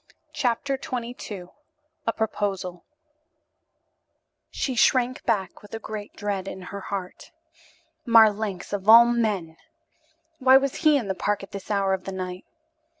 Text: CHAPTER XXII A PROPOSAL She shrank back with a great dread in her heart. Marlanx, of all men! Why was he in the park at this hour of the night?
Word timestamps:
CHAPTER 0.33 0.79
XXII 0.83 1.43
A 2.07 2.13
PROPOSAL 2.13 2.83
She 4.49 4.73
shrank 4.73 5.23
back 5.25 5.61
with 5.61 5.75
a 5.75 5.79
great 5.79 6.13
dread 6.15 6.47
in 6.47 6.59
her 6.73 6.79
heart. 6.81 7.29
Marlanx, 8.03 8.73
of 8.73 8.89
all 8.89 9.05
men! 9.05 9.57
Why 10.39 10.57
was 10.57 10.77
he 10.77 10.97
in 10.97 11.07
the 11.07 11.13
park 11.13 11.43
at 11.43 11.51
this 11.51 11.69
hour 11.69 11.93
of 11.93 12.05
the 12.05 12.11
night? 12.13 12.45